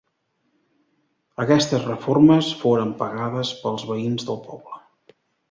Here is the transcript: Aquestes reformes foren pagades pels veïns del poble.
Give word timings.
Aquestes 1.43 1.85
reformes 1.89 2.49
foren 2.63 2.95
pagades 3.03 3.53
pels 3.61 3.87
veïns 3.93 4.27
del 4.33 4.43
poble. 4.49 4.83